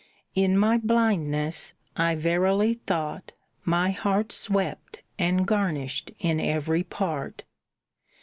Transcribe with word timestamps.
In 0.33 0.57
my 0.57 0.79
blindness 0.79 1.73
I 1.95 2.15
verily 2.15 2.73
thought 2.87 3.33
my 3.63 3.91
heart 3.91 4.31
Swept 4.31 5.03
and 5.19 5.45
garnished 5.45 6.09
in 6.17 6.39
every 6.39 6.81
part. 6.81 7.43